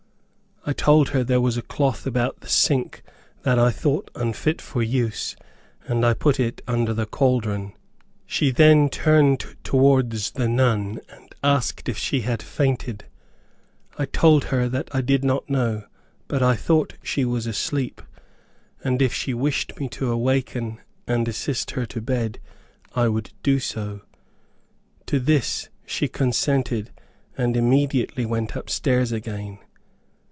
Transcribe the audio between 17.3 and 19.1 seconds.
asleep, and